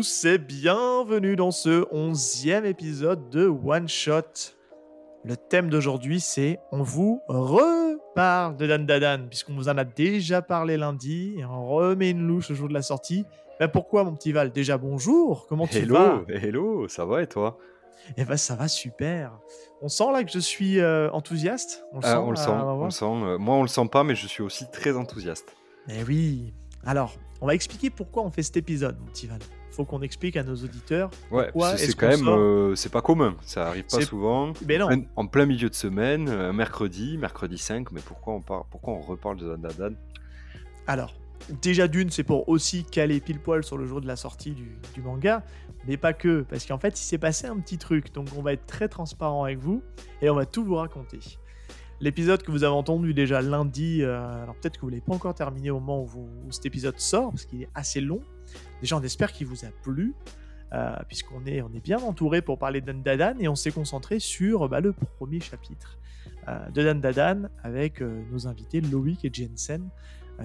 [0.00, 4.54] Tous et bienvenue dans ce onzième épisode de One Shot.
[5.26, 10.40] Le thème d'aujourd'hui c'est on vous reparle de Dan Dadan puisqu'on vous en a déjà
[10.40, 13.26] parlé lundi et on remet une louche le jour de la sortie.
[13.58, 14.52] Ben pourquoi mon petit Val?
[14.52, 16.24] Déjà bonjour, comment tu hello, vas?
[16.28, 17.58] Hello, ça va et toi?
[18.16, 19.38] Eh ben ça va super.
[19.82, 21.84] On sent là que je suis euh, enthousiaste.
[21.92, 23.04] On le ah, sent, on le sent, on le sent.
[23.04, 25.54] Euh, moi on le sent pas mais je suis aussi très enthousiaste.
[25.90, 26.54] Eh oui.
[26.84, 29.38] Alors, on va expliquer pourquoi on fait cet épisode, mon petit Val.
[29.70, 31.10] Faut qu'on explique à nos auditeurs.
[31.30, 33.36] Ouais, c'est quand même, euh, c'est pas commun.
[33.42, 34.52] Ça arrive pas souvent.
[34.66, 34.88] Mais non.
[35.16, 37.92] En, plein milieu de semaine, mercredi, mercredi 5.
[37.92, 39.94] Mais pourquoi on, parle, pourquoi on reparle de Dandadan
[40.86, 41.14] Alors,
[41.62, 44.76] déjà d'une, c'est pour aussi caler pile poil sur le jour de la sortie du,
[44.94, 45.44] du manga,
[45.86, 48.12] mais pas que, parce qu'en fait, il s'est passé un petit truc.
[48.12, 49.82] Donc, on va être très transparent avec vous
[50.20, 51.20] et on va tout vous raconter.
[52.02, 55.12] L'épisode que vous avez entendu déjà lundi, euh, alors peut-être que vous ne l'avez pas
[55.12, 58.22] encore terminé au moment où, cet épisode sort, parce qu'il est assez long.
[58.80, 60.14] Déjà, on espère qu'il vous a plu,
[60.72, 64.66] euh, puisqu'on est, on est bien entouré pour parler d'Andadan, et on s'est concentré sur
[64.70, 65.98] bah, le premier chapitre
[66.48, 69.88] euh, de Dan avec nos invités Loïc et Jensen.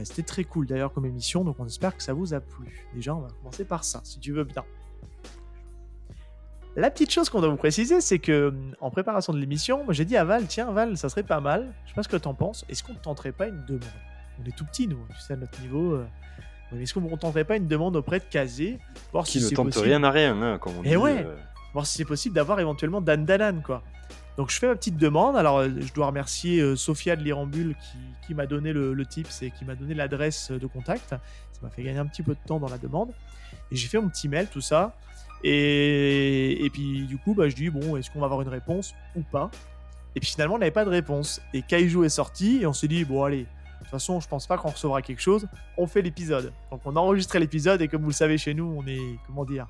[0.03, 2.85] C'était très cool d'ailleurs comme émission, donc on espère que ça vous a plu.
[2.93, 4.65] Déjà, on va commencer par ça, si tu veux bien.
[6.75, 10.17] La petite chose qu'on doit vous préciser, c'est que en préparation de l'émission, j'ai dit
[10.17, 11.73] à Val, tiens Val, ça serait pas mal.
[11.85, 12.65] Je sais pas ce que t'en penses.
[12.67, 13.83] Est-ce qu'on ne tenterait pas une demande?
[14.41, 15.93] On est tout petit nous, tu sais à notre niveau.
[15.93, 16.05] Euh,
[16.77, 18.77] est-ce qu'on ne tenterait pas une demande auprès de Kazé,
[19.13, 21.35] voir Qui ne tente rien à rien, hein, comme on Et ouais, euh.
[21.71, 23.81] voir si c'est possible d'avoir éventuellement Dan Danan, quoi.
[24.35, 25.37] Donc je fais ma petite demande.
[25.37, 27.77] Alors euh, je dois remercier Sophia de l'Irambule
[28.27, 31.11] qui, m'a donné le, le tips et qui m'a donné l'adresse de contact.
[31.11, 31.19] Ça
[31.61, 33.13] m'a fait gagner un petit peu de temps dans la demande.
[33.71, 34.93] Et j'ai fait mon petit mail, tout ça.
[35.47, 39.21] Et, puis du coup, bah, je dis bon, est-ce qu'on va avoir une réponse ou
[39.21, 39.51] pas?
[40.15, 41.39] Et puis finalement, on n'avait pas de réponse.
[41.53, 44.47] Et Kaiju est sorti et on s'est dit bon, allez, de toute façon, je pense
[44.47, 45.47] pas qu'on recevra quelque chose.
[45.77, 46.51] On fait l'épisode.
[46.71, 49.45] Donc on a enregistré l'épisode et comme vous le savez chez nous, on est comment
[49.45, 49.67] dire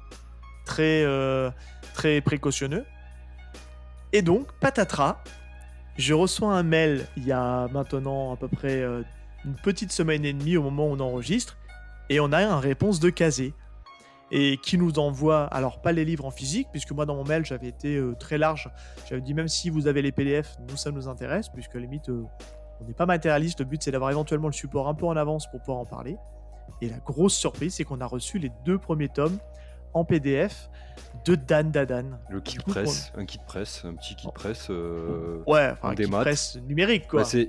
[0.63, 1.51] très euh,
[1.93, 2.85] très précautionneux.
[4.13, 5.21] Et donc patatras,
[5.97, 9.03] je reçois un mail il y a maintenant à peu près euh,
[9.43, 11.57] une petite semaine et demie au moment où on enregistre
[12.09, 13.53] et on a une réponse de Kazé
[14.31, 17.45] et qui nous envoie, alors pas les livres en physique, puisque moi dans mon mail
[17.45, 18.69] j'avais été euh, très large,
[19.07, 22.23] j'avais dit même si vous avez les PDF, nous ça nous intéresse, puisque limite euh,
[22.81, 25.49] on n'est pas matérialiste, le but c'est d'avoir éventuellement le support un peu en avance
[25.49, 26.17] pour pouvoir en parler.
[26.81, 29.37] Et la grosse surprise c'est qu'on a reçu les deux premiers tomes
[29.95, 30.69] en PDF
[31.23, 32.19] de Dan Dadan.
[32.29, 34.67] Le kit presse, un kit presse, un petit kit presse.
[34.69, 37.23] Euh, ouais, enfin, un kit presse numérique quoi.
[37.23, 37.47] c'est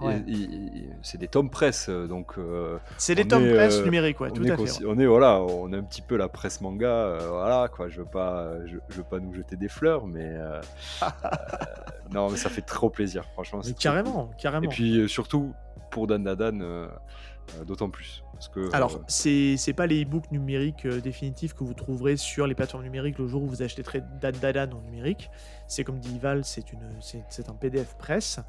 [1.19, 2.39] des tomes presse donc.
[2.39, 4.85] Euh, c'est des tomes presse euh, numériques, ouais, tout à fait.
[4.87, 7.89] On est voilà, on a un petit peu la presse manga, voilà quoi.
[7.89, 10.37] Je veux pas, je, veux pas nous jeter des fleurs, mais
[12.13, 13.61] non, mais ça fait trop plaisir, franchement.
[13.79, 14.65] carrément, carrément.
[14.65, 15.53] Et puis surtout
[15.91, 16.89] pour Dan Dadan,
[17.67, 18.23] d'autant plus.
[18.73, 22.55] Alors, euh, c'est c'est pas les e-books numériques euh, définitifs que vous trouverez sur les
[22.55, 25.31] plateformes numériques le jour où vous achèterez Dadan en numérique.
[25.67, 28.41] C'est comme dit Val, c'est un PDF presse.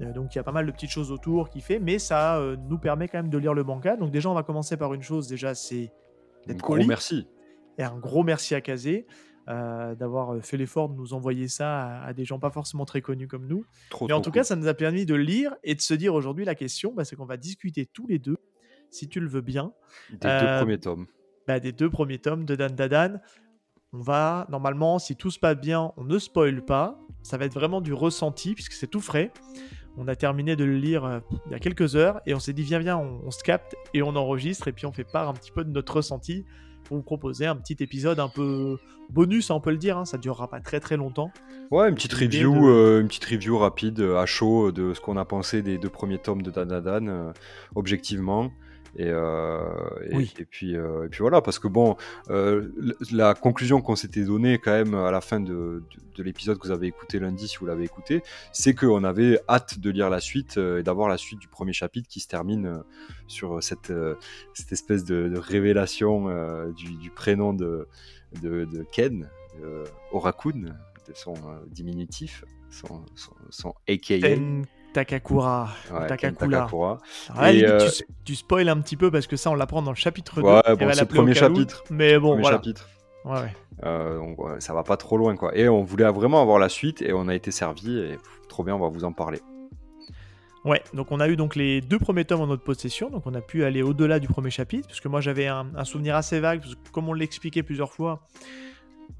[0.00, 2.40] Euh, donc il y a pas mal de petites choses autour qui fait, mais ça
[2.68, 3.96] nous permet quand même de lire le manga.
[3.96, 5.28] Donc déjà, on va commencer par une chose.
[5.28, 5.92] Déjà, c'est
[6.46, 7.28] d'être gros merci.
[7.78, 9.06] Et un gros merci à Kazé.
[9.46, 13.46] D'avoir fait l'effort de nous envoyer ça à, des gens pas forcément très connus comme
[13.46, 13.64] nous.
[14.02, 16.44] Mais en tout cas, ça nous a permis de lire et de se dire aujourd'hui
[16.44, 18.38] la question, bah, c'est qu'on va discuter tous les deux
[18.90, 19.72] si tu le veux bien.
[20.10, 21.06] Des deux euh, premiers tomes.
[21.46, 23.20] Bah, des deux premiers tomes de Dan Dadan.
[23.92, 26.98] On va, normalement, si tout se passe bien, on ne spoil pas.
[27.22, 29.32] Ça va être vraiment du ressenti, puisque c'est tout frais.
[29.96, 32.52] On a terminé de le lire euh, il y a quelques heures, et on s'est
[32.52, 35.32] dit, viens, viens, on, se capte, et on enregistre, et puis on fait part un
[35.32, 36.44] petit peu de notre ressenti
[36.86, 38.78] pour vous proposer un petit épisode un peu
[39.10, 39.98] bonus, on peut le dire.
[39.98, 40.04] Hein.
[40.04, 41.30] Ça durera pas très très longtemps.
[41.70, 45.24] Ouais, une petite review, euh, une petite review rapide à chaud de ce qu'on a
[45.24, 47.32] pensé des deux premiers tomes de Dan Dan,
[47.74, 48.50] objectivement.
[48.98, 49.60] Et, euh,
[50.10, 51.96] et, puis, euh, et puis voilà, parce que bon,
[52.30, 52.68] euh,
[53.12, 55.82] la conclusion qu'on s'était donnée quand même à la fin de,
[56.14, 58.22] de, l'épisode que vous avez écouté lundi, si vous l'avez écouté,
[58.52, 62.08] c'est qu'on avait hâte de lire la suite et d'avoir la suite du premier chapitre
[62.08, 62.82] qui se termine
[63.26, 63.92] sur cette,
[64.54, 66.28] cette espèce de, révélation
[66.72, 67.86] du, du, prénom de,
[68.42, 69.28] de, Ken,
[70.10, 70.74] Orakun,
[71.06, 71.34] de son
[71.70, 74.36] diminutif, son, son, son AKA.
[74.96, 75.68] Takakura.
[76.08, 76.98] Takakura.
[77.50, 77.86] et euh,
[78.24, 80.42] tu, spoil un petit peu parce que ça, on l'apprend dans le chapitre 2.
[80.42, 81.84] Ouais, bon, c'est le premier chapitre.
[81.90, 82.56] Mais bon, voilà.
[82.56, 82.88] chapitre.
[83.26, 83.54] Ouais,
[83.84, 85.54] euh, donc ça va pas trop loin quoi.
[85.54, 88.74] Et on voulait vraiment avoir la suite et on a été servi et trop bien,
[88.74, 89.40] on va vous en parler.
[90.64, 93.34] Ouais, donc on a eu donc les deux premiers tomes en notre possession, donc on
[93.34, 96.60] a pu aller au-delà du premier chapitre, parce que moi j'avais un, souvenir assez vague,
[96.60, 98.26] parce que comme on l'expliquait plusieurs fois,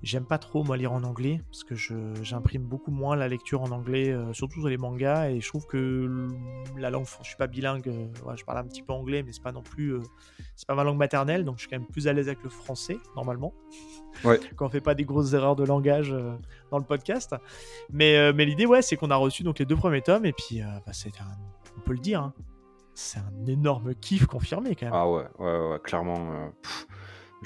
[0.02, 1.74] J'aime pas trop moi lire en anglais parce que
[2.22, 5.66] j'imprime beaucoup moins la lecture en anglais, euh, surtout sur les mangas et je trouve
[5.66, 6.28] que
[6.76, 9.42] la langue, je suis pas bilingue, euh, je parle un petit peu anglais mais c'est
[9.42, 10.02] pas non plus, euh,
[10.54, 12.50] c'est pas ma langue maternelle donc je suis quand même plus à l'aise avec le
[12.50, 13.54] français normalement.
[14.22, 14.38] Ouais.
[14.56, 16.14] Quand on fait pas des grosses erreurs de langage
[16.70, 17.34] dans le podcast.
[17.90, 20.60] Mais, mais l'idée ouais c'est qu'on a reçu donc les deux premiers tomes et puis
[20.60, 21.12] bah, c'est
[21.76, 22.34] on peut le dire, hein,
[22.94, 24.94] c'est un énorme kiff confirmé quand même.
[24.94, 26.52] Ah ouais ouais, ouais clairement.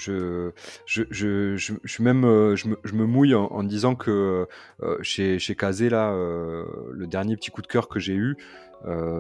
[0.01, 0.53] Je,
[0.87, 4.47] je, je, je, même, euh, je, me, je me mouille en, disant que
[4.83, 8.37] euh, chez, chez Kazé, là, euh, le dernier petit coup de cœur que j'ai eu,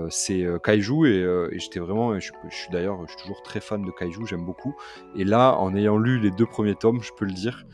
[0.08, 4.26] c'est Kaiju et, j'étais vraiment, je, suis d'ailleurs, je suis toujours très fan de Kaiju,
[4.26, 4.74] j'aime beaucoup.
[5.14, 7.66] Et là, en ayant lu les deux premiers tomes, je peux le dire,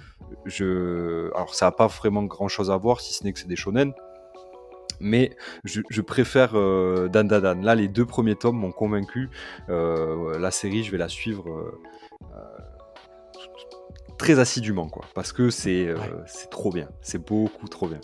[0.46, 3.46] je, alors ça n'a pas vraiment grand chose à voir si ce n'est que c'est
[3.46, 3.94] des shonen,
[4.98, 9.30] mais je, préfère Dan Dan Là, les deux premiers tomes m'ont convaincu.
[9.68, 11.72] la série, je vais la suivre
[14.16, 15.96] très assidûment, quoi, parce que c'est euh,
[16.50, 18.00] trop bien, c'est beaucoup trop bien.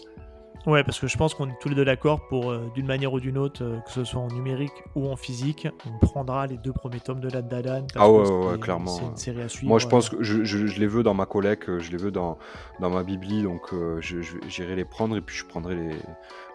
[0.65, 3.13] Ouais, parce que je pense qu'on est tous les deux d'accord pour, euh, d'une manière
[3.13, 6.57] ou d'une autre, euh, que ce soit en numérique ou en physique, on prendra les
[6.57, 7.85] deux premiers tomes de la Dadan.
[7.97, 8.93] Ah ouais, ouais, clairement.
[8.93, 9.69] C'est une série à suivre.
[9.69, 12.39] Moi, je pense que je, je, les veux dans ma collecte, je les veux dans,
[12.79, 15.97] dans ma bibli, donc j'irai les prendre et puis je prendrai les,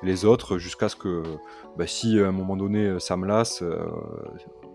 [0.04, 1.24] les autres jusqu'à ce que,
[1.78, 3.62] bah, si à un moment donné ça me lasse,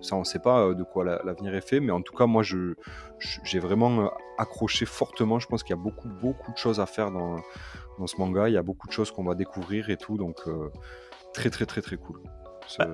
[0.02, 2.26] ça, on ne sait pas euh, de quoi l'avenir est fait, mais en tout cas,
[2.26, 2.74] moi, je,
[3.44, 4.08] j'ai vraiment euh,
[4.38, 5.38] accroché fortement.
[5.38, 7.36] Je pense qu'il y a beaucoup, beaucoup de choses à faire dans,
[7.98, 8.48] dans ce manga.
[8.48, 10.70] Il y a beaucoup de choses qu'on va découvrir et tout, donc euh,
[11.32, 12.20] très, très, très, très cool.
[12.78, 12.86] Bah,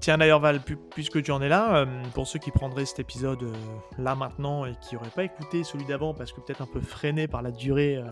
[0.00, 0.60] tiens d'ailleurs Val,
[0.90, 3.44] puisque tu en es là, pour ceux qui prendraient cet épisode
[3.98, 7.28] là maintenant et qui n'auraient pas écouté celui d'avant parce que peut-être un peu freiné
[7.28, 8.02] par la durée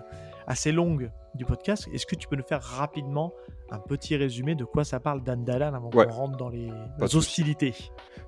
[0.47, 3.33] assez longue du podcast, est-ce que tu peux nous faire rapidement
[3.71, 6.71] un petit résumé de quoi ça parle d'Andalan avant qu'on rentre dans les
[7.01, 7.75] hostilités?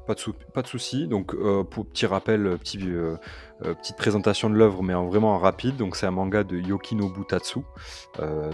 [0.06, 1.06] Pas de, souci.
[1.08, 3.16] Donc, euh, pour petit rappel, euh, petit, euh,
[3.60, 5.76] petite présentation de l'œuvre, mais en vraiment rapide.
[5.76, 7.60] Donc, c'est un manga de Yokinobu Tatsu.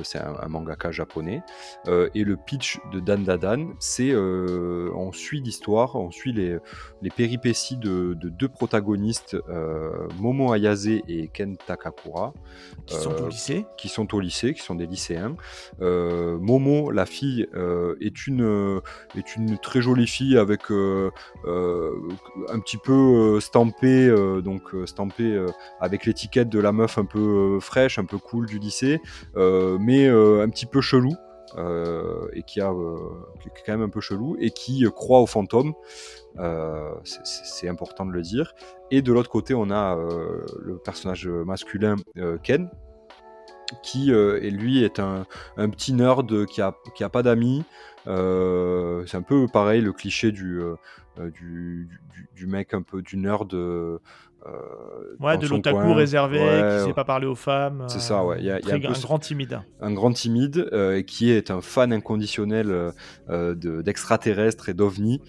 [0.02, 1.42] c'est un, mangaka japonais.
[1.86, 6.58] et le pitch de Dan Dadan, c'est on suit l'histoire, on suit les,
[7.02, 9.36] les péripéties de, deux protagonistes,
[10.18, 12.32] Momo Ayase et Ken Takakura.
[12.86, 13.66] Qui sont au lycée.
[13.76, 15.34] Qui sont au lycée, qui sont des lycéens.
[15.80, 17.46] Momo, la fille,
[18.00, 18.80] est, une,
[19.16, 20.70] est une très jolie fille avec
[21.46, 21.92] euh,
[22.48, 22.92] un petit peu
[23.36, 25.38] euh, stampé, euh, donc stampé
[25.80, 29.00] avec l'étiquette de la meuf un peu fraîche, un peu cool du lycée,
[29.36, 31.14] mais un petit peu chelou.
[32.32, 35.72] et qui, a, quand même un peu chelou, et qui croit aux fantômes.
[37.04, 38.52] c'est important de le dire.
[38.90, 41.96] Et de l'autre côté, on a le personnage masculin
[42.42, 42.70] Ken,
[43.82, 45.24] qui et lui est un,
[45.56, 47.64] petit nerd qui a, qui a pas d'amis.
[48.06, 50.60] c'est un peu pareil le cliché du,
[51.18, 51.88] euh, du,
[52.34, 53.52] du, mec un peu du nerd.
[54.46, 57.84] Euh, ouais, de l'otaku réservé, qui sait pas parler aux femmes.
[57.88, 58.36] C'est ça, ouais.
[58.38, 59.60] Il y a, un, grand timide.
[59.80, 62.92] Un grand timide euh, qui est un fan inconditionnel
[63.28, 65.20] d'extraterrestres et d'ovnis.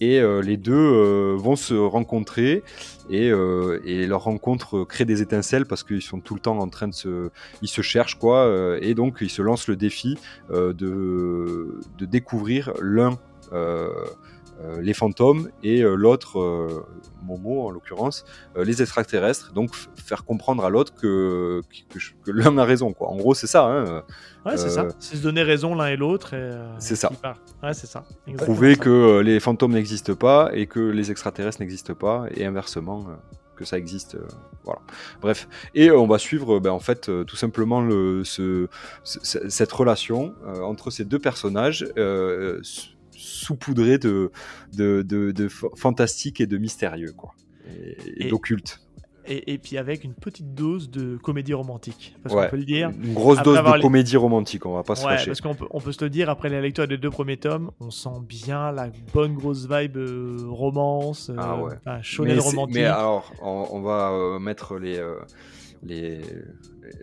[0.00, 2.62] Et les deux vont se rencontrer
[3.10, 6.88] et, et, leur rencontre crée des étincelles parce qu'ils sont tout le temps en train
[6.88, 7.30] de se,
[7.62, 10.18] ils se cherchent quoi, et donc ils se lancent le défi
[10.50, 13.16] de, de découvrir l'un
[13.52, 13.88] euh,
[14.80, 16.86] les fantômes et euh, l'autre, euh,
[17.22, 18.24] Momo en l'occurrence,
[18.56, 19.52] les extraterrestres.
[19.52, 21.62] Donc faire comprendre à l'autre que,
[22.24, 22.92] que, l'un a raison.
[22.92, 23.08] Quoi.
[23.08, 23.64] En gros, c'est ça.
[23.64, 24.02] Hein,
[24.44, 24.88] ouais, c'est ça.
[24.98, 26.34] C'est se donner raison l'un et l'autre.
[26.78, 27.10] c'est ça.
[27.62, 28.04] Ouais, c'est ça.
[28.36, 33.06] Prouver que les fantômes n'existent pas et que les extraterrestres n'existent pas et inversement
[33.56, 34.18] que ça existe.
[34.64, 34.80] voilà.
[35.22, 35.48] Bref.
[35.74, 38.68] Et on va suivre, ben, en fait, tout simplement le, ce,
[39.02, 41.86] cette relation entre ces deux personnages
[43.24, 44.30] saupoudré de,
[44.72, 47.34] de, de, fantastique et de mystérieux, quoi.
[48.16, 48.84] Et, d'occulte.
[49.26, 52.90] Et, puis avec une petite dose de comédie romantique, parce qu'on peut le dire.
[52.90, 55.80] Une grosse dose de comédie romantique, on va pas se ouais, Parce qu'on peut, on
[55.80, 58.90] peut se le dire, après la lecture des deux premiers tomes, on sent bien la
[59.14, 62.38] bonne grosse vibe euh, romance, euh, ah ouais.
[62.38, 62.74] romantique.
[62.74, 65.02] Mais alors, on, va euh, mettre les
[65.82, 66.20] les,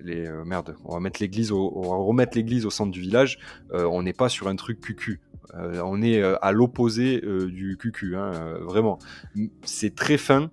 [0.04, 3.40] les merde, on va mettre l'église, on va remettre l'église au centre du village.
[3.72, 5.22] on n'est pas sur un truc cucu.
[5.55, 8.31] Euh, on est euh, à l'opposé euh, du QQ, hein,
[8.62, 9.00] vraiment.
[9.63, 10.50] C'est très fin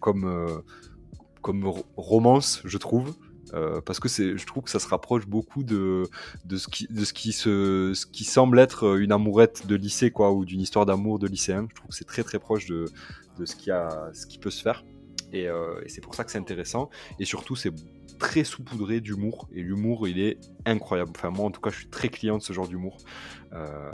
[0.00, 0.62] comme,
[1.40, 3.14] comme romance, je trouve.
[3.84, 6.04] parce que je trouve que ça se rapproche beaucoup de,
[6.44, 10.12] de, ce, qui, de ce, qui se, ce qui semble être une amourette de lycée,
[10.12, 11.66] quoi, ou d'une histoire d'amour de lycéen.
[11.68, 12.84] Je trouve que c'est très très proche de,
[13.40, 14.84] de ce, qui a, ce qui peut se faire.
[15.32, 16.88] Et, et c'est pour ça que c'est intéressant.
[17.18, 17.72] Et surtout, c'est
[18.18, 19.48] très saupoudré d'humour.
[19.54, 21.12] Et l'humour, il est incroyable.
[21.16, 22.96] Enfin, moi, en tout cas, je suis très client de ce genre d'humour.
[23.52, 23.90] Euh,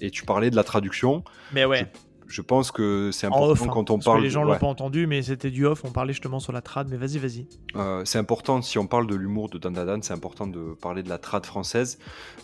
[0.00, 1.24] et tu parlais de la traduction.
[1.52, 1.90] Mais ouais.
[2.30, 4.18] Je pense que c'est important hein, quand on parle.
[4.18, 5.84] Que les gens l'ont pas entendu, mais c'était du off.
[5.84, 6.88] On parlait justement sur la trad.
[6.88, 7.46] Mais vas-y, vas-y.
[7.74, 11.02] Euh, c'est important si on parle de l'humour de Dan Dan, c'est important de parler
[11.02, 11.98] de la trad française.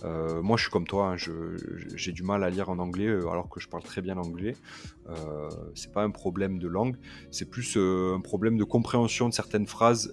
[0.05, 1.13] Euh, moi, je suis comme toi.
[1.13, 1.17] Hein,
[1.95, 4.57] j'ai du mal à lire en anglais euh, alors que je parle très bien anglais.
[5.09, 6.97] Euh, c'est pas un problème de langue,
[7.31, 10.13] c'est plus un problème de compréhension de certaines phrases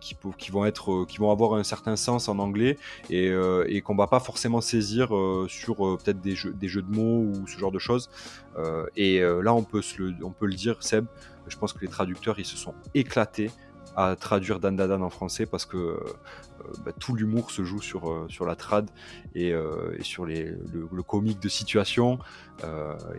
[0.00, 2.78] qui, qui, vont être, qui vont avoir un certain sens en anglais
[3.10, 3.32] et,
[3.66, 5.08] et qu'on va pas forcément saisir
[5.48, 8.08] sur peut-être des jeux, des jeux de mots ou ce genre de choses.
[8.58, 11.06] Euh, et euh, là, on peut, le, le dire, Seb,
[11.48, 13.50] je pense que les traducteurs, ils se sont éclatés
[13.94, 15.98] à traduire Dan Dadan en français parce que euh,
[16.82, 18.88] bah, tout l'humour se joue sur, la trad
[19.34, 19.52] et,
[20.00, 22.18] sur les, le, comique de situation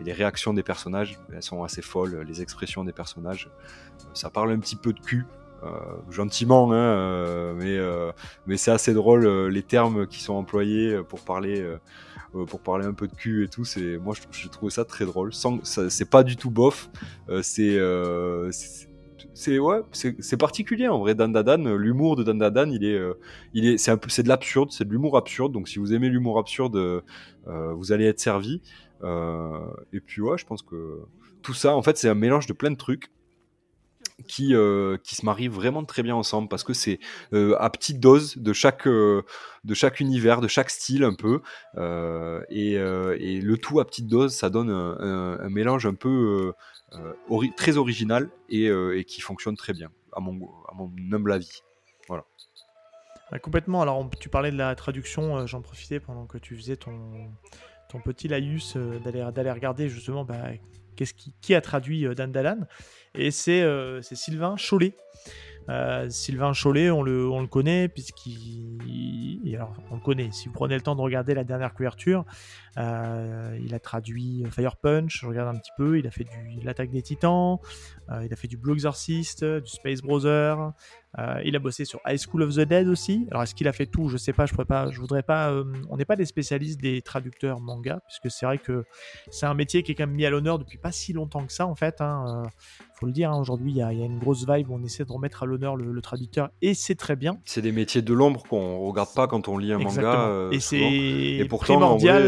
[0.02, 1.18] les réactions des personnages.
[1.32, 3.50] Elles sont assez folles, les expressions des personnages.
[4.14, 5.26] ça parle un petit peu de cul.
[6.10, 7.78] Gentiment, hein, mais,
[8.46, 11.64] mais c'est assez drôle les termes qui sont employés pour parler
[12.34, 13.64] euh, pour parler un peu de cul et tout.
[13.64, 15.32] C'est moi, je, trouve ça très drôle.
[15.32, 16.90] C'est pas du tout bof.
[17.28, 18.50] Euh, euh,
[19.34, 19.80] c'est ouais,
[20.38, 21.14] particulier en vrai.
[21.14, 22.84] Dan Dadan, l'humour de Dan Dadan, il
[23.54, 25.52] il est, un peu, c'est de l'absurde, c'est de l'humour absurde.
[25.52, 27.02] Donc si vous aimez l'humour absurde,
[27.46, 28.60] vous allez être servi.
[29.02, 31.00] et puis ouais, je pense que
[31.42, 33.10] tout ça, en fait, c'est un mélange de plein de trucs
[34.28, 37.00] qui, euh, qui se marient vraiment très bien ensemble parce que c'est
[37.32, 39.22] euh, à petite dose de chaque, euh,
[39.64, 41.40] de chaque univers, de chaque style un peu.
[42.50, 46.52] Et, et, le tout à petite dose, ça donne un, mélange un peu
[47.56, 51.62] très original et, et, qui fonctionne très bien, à mon, à mon humble avis.
[52.08, 52.24] Voilà.
[53.42, 53.82] complètement.
[53.82, 57.30] Alors, tu parlais de la traduction, j'en profitais pendant que tu faisais ton,
[57.88, 60.50] ton petit laïus d'aller regarder justement bah,
[60.94, 62.66] qui, a traduit Dan Dalan.
[63.16, 64.96] Et euh, c'est Sylvain Cholet.
[65.70, 69.54] Euh, Sylvain Cholet, on le, on le connaît, puisqu'il.
[69.54, 70.30] Alors, on le connaît.
[70.32, 72.24] Si vous prenez le temps de regarder la dernière couverture,
[72.76, 75.96] euh, il a traduit Fire Punch, je regarde un petit peu.
[75.98, 77.58] Il a fait du l'attaque des Titans,
[78.22, 80.72] il a fait du Blue Exorcist, du Space Brother,
[81.18, 83.26] euh, il a bossé sur High School of the Dead aussi.
[83.30, 84.08] Alors est-ce qu'il a fait tout?
[84.08, 84.46] Je sais pas.
[84.46, 84.90] Je pourrais pas.
[84.90, 85.50] Je voudrais pas.
[85.50, 88.84] Euh, on n'est pas des spécialistes des traducteurs manga, puisque c'est vrai que
[89.30, 91.52] c'est un métier qui est quand même mis à l'honneur depuis pas si longtemps que
[91.52, 92.00] ça en fait.
[92.00, 92.42] Hein.
[92.44, 92.48] Euh,
[92.98, 93.30] faut le dire.
[93.30, 94.70] Hein, aujourd'hui, il y, a une grosse vibe.
[94.70, 97.38] Où on essaie de remettre à l'honneur le, traducteur et c'est très bien.
[97.44, 100.48] C'est des métiers de l'ombre qu'on regarde pas quand on lit un manga.
[100.50, 102.24] et c'est primordial.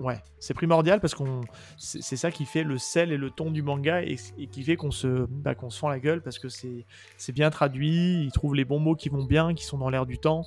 [0.00, 0.18] ouais.
[0.40, 1.42] C'est primordial parce qu'on
[1.76, 4.16] c'est ça qui fait le sel et le ton du manga et,
[4.50, 8.19] qui fait qu'on se bah, qu'on se fend la gueule parce que c'est bien traduit
[8.20, 10.44] ils trouvent les bons mots qui vont bien, qui sont dans l'air du temps.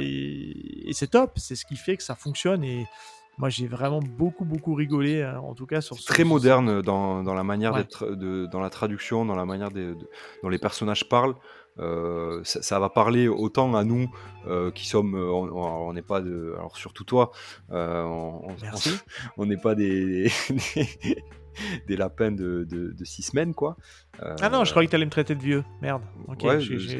[0.00, 2.64] Et, c'est top, c'est ce qui fait que ça fonctionne.
[2.64, 2.86] Et
[3.38, 7.22] moi, j'ai vraiment beaucoup, beaucoup rigolé, hein, en tout cas sur ce, Très moderne dans,
[7.22, 9.96] dans, la manière d'être, dans la traduction, dans la manière de,
[10.42, 11.34] dont les personnages parlent.
[11.78, 14.10] Euh, ça, va parler autant à nous
[14.46, 17.30] euh, qui sommes, euh, on n'est pas de, alors surtout toi,
[17.70, 18.56] on
[19.38, 20.30] n'est pas des,
[20.74, 21.24] des
[21.88, 23.76] lapins de, de, six semaines, quoi.
[24.20, 25.64] ah non, je croyais que tu allais me traiter de vieux.
[25.80, 26.02] Merde.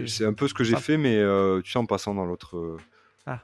[0.07, 0.81] c'est un peu ce que j'ai ah.
[0.81, 2.79] fait, mais euh, tu sais, en passant dans l'autre.
[3.27, 3.43] Ah.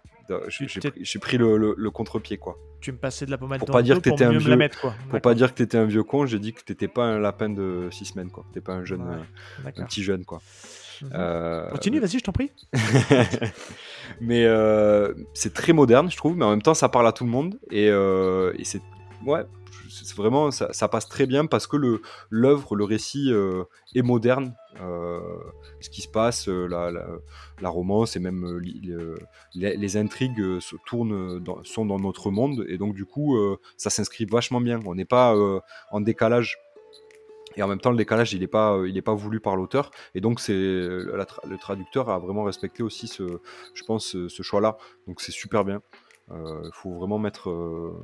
[0.48, 2.58] J'ai pris, le, le, contre-pied, quoi.
[2.80, 4.58] Tu me passais de la pommade pour pas dire que t'étais un vieux,
[5.08, 7.48] Pour pas dire que t'étais un vieux con, j'ai dit que t'étais pas un lapin
[7.48, 8.44] de six semaines, quoi.
[8.52, 10.40] T'es pas un jeune, euh, un petit jeune, quoi.
[11.02, 11.10] Mhm.
[11.14, 12.50] Euh, Continue, vas-y, je t'en prie.
[14.20, 14.46] mais
[15.34, 17.58] c'est très moderne, je trouve, mais en même temps, ça parle à tout le monde
[17.70, 18.82] et, et c'est
[19.24, 19.44] ouais,
[19.88, 24.54] c'est vraiment ça, passe très bien parce que l'œuvre, le récit euh, est moderne.
[24.80, 25.20] Euh,
[25.80, 28.60] ce qui se passe, euh, la, romance et même
[29.54, 33.36] les, intrigues se tournent sont dans notre monde et donc du coup
[33.76, 34.80] ça s'inscrit vachement bien.
[34.84, 35.34] On n'est pas
[35.90, 36.58] en décalage
[37.56, 39.90] et en même temps le décalage il n'est pas il est pas voulu par l'auteur
[40.14, 43.40] et donc c'est le traducteur a vraiment respecté aussi ce
[43.72, 45.80] je pense ce choix là donc c'est super bien
[46.28, 47.94] il euh, faut vraiment mettre, euh,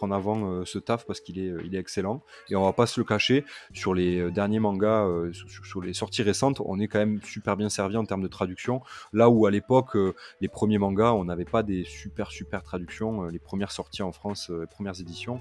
[0.00, 2.22] en avant euh, ce taf parce qu'il est, il est excellent.
[2.48, 3.44] Et on va pas se le cacher,
[3.74, 7.96] sur les derniers mangas, sur, les sorties récentes, on est quand même super bien servi
[7.96, 8.80] en termes de traduction.
[9.12, 9.96] Là où à l'époque,
[10.40, 13.24] les premiers mangas, on n'avait pas des super super traductions.
[13.24, 15.40] les premières sorties en France, les premières éditions,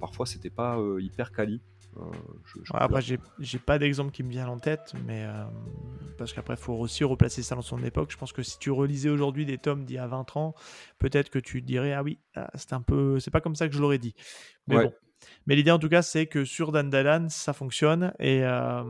[0.00, 1.60] parfois c'était pas hyper quali.
[2.00, 2.04] Euh,
[2.74, 5.44] après, j'ai pas d'exemple qui me vient en tête, mais euh,
[6.16, 8.10] parce qu'après, il faut aussi replacer ça dans son époque.
[8.10, 10.54] Je pense que si tu relisais aujourd'hui des tomes d'il y a 20 ans,
[10.98, 13.74] peut-être que tu dirais Ah oui, ah, c'est un peu, c'est pas comme ça que
[13.74, 14.14] je l'aurais dit.
[14.66, 14.92] Mais bon,
[15.46, 18.82] mais l'idée en tout cas, c'est que sur Dandalan, ça fonctionne et, euh,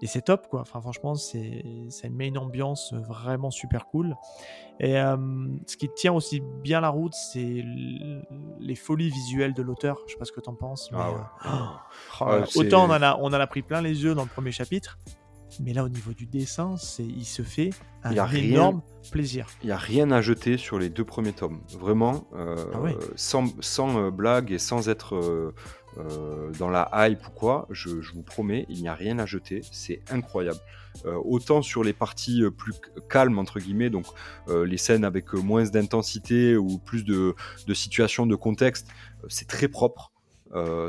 [0.00, 0.60] et c'est top quoi.
[0.62, 4.16] Enfin, franchement, c'est, ça met une ambiance vraiment super cool.
[4.80, 5.16] Et euh,
[5.66, 7.64] ce qui tient aussi bien la route, c'est
[8.58, 9.98] les folies visuelles de l'auteur.
[10.06, 10.90] Je sais pas ce que tu en penses.
[10.92, 11.18] ah ouais.
[12.22, 14.28] Euh, oh, autant on en, a, on en a pris plein les yeux dans le
[14.28, 14.98] premier chapitre,
[15.60, 17.70] mais là, au niveau du dessin, c'est, il se fait
[18.02, 19.46] un énorme plaisir.
[19.62, 21.60] Il n'y a rien à jeter sur les deux premiers tomes.
[21.78, 22.78] Vraiment, euh, ah
[23.16, 28.22] sans, sans euh, blague et sans être euh, dans la hype ou quoi, je, vous
[28.22, 30.58] promets, il n'y a rien à jeter, c'est incroyable.
[31.04, 32.74] autant sur les parties plus
[33.08, 34.06] calmes, entre guillemets, donc
[34.48, 37.34] les scènes avec moins d'intensité ou plus de,
[37.66, 38.88] de situations, de contexte,
[39.28, 40.10] c'est très propre,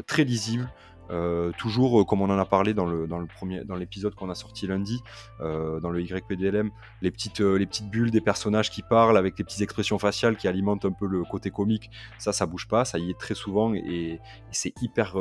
[0.08, 0.68] très lisible.
[1.12, 4.16] Euh, toujours, euh, comme on en a parlé dans le, dans le premier, dans l'épisode
[4.16, 5.02] qu'on a sorti lundi,
[5.42, 6.72] euh, dans le YPDLM,
[7.02, 10.48] les petites, les petites bulles des personnages qui parlent avec les petites expressions faciales qui
[10.48, 13.74] alimentent un peu le côté comique, ça, ça bouge pas, ça y est très souvent
[13.74, 14.20] et,
[14.52, 15.18] c'est hyper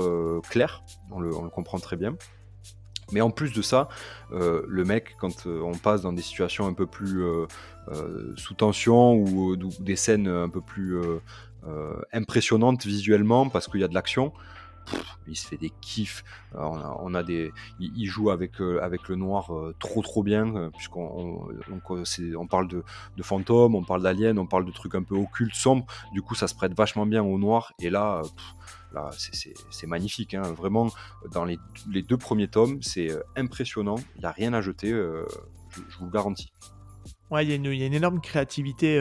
[0.48, 2.14] clair, on le, comprend très bien.
[3.12, 3.88] Mais en plus de ça,
[4.30, 7.24] le mec, quand on passe dans des situations un peu plus
[8.36, 11.00] sous tension ou, des scènes un peu plus
[12.12, 14.32] impressionnantes visuellement parce qu'il y a de l'action,
[15.26, 16.24] il se fait des kiffs.
[16.54, 16.60] Euh,
[17.00, 21.48] on a, des, il, joue avec euh, avec le noir euh, trop trop bien puisqu'on
[21.70, 22.84] on, parle de,
[23.16, 25.86] de fantômes, on parle d'aliens, on parle de trucs un peu occultes, sombres.
[26.12, 27.72] Du coup, ça se prête vachement bien au noir.
[27.78, 28.22] Et là,
[28.92, 29.10] là
[29.70, 30.34] c'est magnifique.
[30.34, 30.42] Hein.
[30.42, 30.88] Vraiment,
[31.32, 31.58] dans les,
[31.90, 33.96] les, deux premiers tomes, c'est impressionnant.
[34.16, 34.90] Il n'y a rien à jeter.
[34.90, 36.52] Je, vous le garantis.
[37.30, 38.98] Ouais, il y, y, a une énorme créativité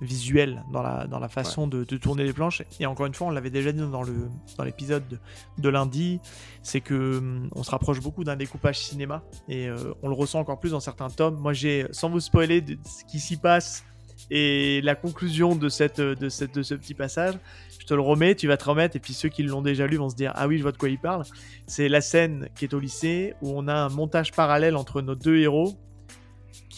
[0.00, 2.62] visuel dans la, dans la façon de, tourner les planches.
[2.78, 5.20] Et encore une fois, on l'avait déjà dit dans, le, dans l'épisode
[5.58, 6.20] de, lundi,
[6.62, 10.40] c'est que hum, on se rapproche beaucoup d'un découpage cinéma et euh, on le ressent
[10.40, 11.36] encore plus dans certains tomes.
[11.36, 13.84] Moi, j'ai, sans vous spoiler de ce qui s'y passe
[14.30, 17.34] et la conclusion de, cette, de, cette, de ce petit passage,
[17.78, 19.96] je te le remets, tu vas te remettre, et puis ceux qui l'ont déjà lu
[19.96, 21.24] vont se dire Ah oui, je vois de quoi il parle.
[21.66, 25.14] C'est la scène qui est au lycée où on a un montage parallèle entre nos
[25.14, 25.76] deux héros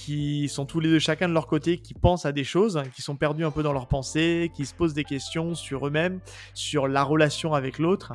[0.05, 2.83] qui sont tous les deux chacun de leur côté, qui pensent à des choses, hein,
[2.95, 6.19] qui sont perdus un peu dans leurs pensées, qui se posent des questions sur eux-mêmes,
[6.55, 8.13] sur la relation avec l'autre,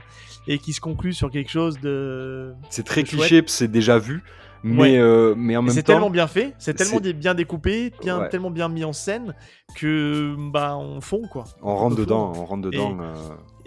[0.48, 2.54] et qui se concluent sur quelque chose de.
[2.70, 4.22] C'est très cliché, c'est déjà vu.
[4.64, 5.76] Mais, euh, mais en même temps.
[5.76, 9.34] C'est tellement bien fait, c'est tellement bien découpé, bien, tellement bien mis en scène
[9.76, 11.46] que bah on fond quoi.
[11.62, 12.98] On rentre dedans, on rentre dedans.
[13.00, 13.14] Euh,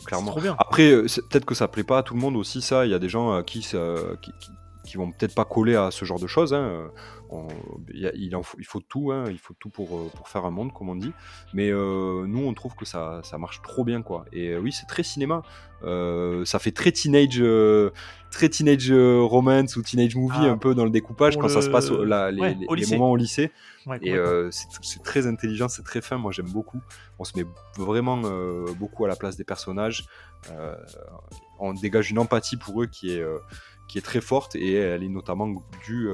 [0.04, 0.32] clairement.
[0.32, 0.56] Trop bien.
[0.58, 2.84] Après, euh, peut-être que ça plaît pas à tout le monde aussi ça.
[2.84, 3.76] Il y a des gens qui, qui,
[4.84, 6.52] qui, vont peut-être pas coller à ce genre de choses.
[6.52, 6.90] Hein
[7.92, 10.50] il, en faut, il, faut, tout, hein, il faut tout pour, euh, pour, faire un
[10.50, 11.12] monde, comme on dit.
[11.54, 14.24] Mais euh, nous, on trouve que ça, ça, marche trop bien, quoi.
[14.32, 15.42] Et euh, oui, c'est très cinéma.
[15.82, 17.42] ça fait très teenage,
[18.30, 21.70] très teenage romance ou teenage movie ah, un peu dans le découpage quand ça se
[21.70, 23.50] passe les, moments au lycée.
[24.02, 24.16] et
[24.50, 26.18] c'est très intelligent, c'est très fin.
[26.18, 26.80] Moi, j'aime beaucoup.
[27.18, 28.20] On se met vraiment
[28.78, 30.04] beaucoup à la place des personnages.
[31.58, 33.24] on dégage une empathie pour eux qui est
[33.88, 35.48] qui est très forte et elle est notamment
[35.84, 36.08] due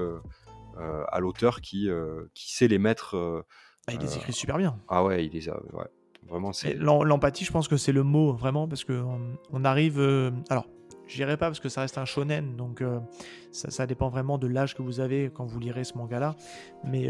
[1.11, 3.17] à l'auteur qui, euh, qui sait les mettre.
[3.17, 3.45] Euh,
[3.89, 4.79] ah, il les écrit super bien.
[4.89, 5.57] Ah ouais, il les a.
[5.73, 5.87] Ouais.
[6.29, 6.75] Vraiment, c'est.
[6.75, 9.03] L'empathie, je pense que c'est le mot, vraiment, parce que
[9.53, 10.01] on arrive.
[10.51, 10.67] alors,
[11.07, 12.83] je dirais pas parce que ça reste un shonen, donc
[13.53, 16.35] ça, ça, dépend vraiment de l'âge que vous avez quand vous lirez ce manga-là.
[16.83, 17.09] Mais